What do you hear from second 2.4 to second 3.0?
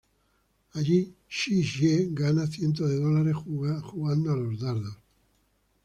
cientos de